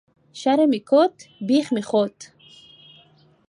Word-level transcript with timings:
شرم 0.39 0.67
مې 0.71 0.79
کوت، 0.89 1.15
بيخ 1.47 1.67
مې 1.75 1.83
خوت 1.89 2.17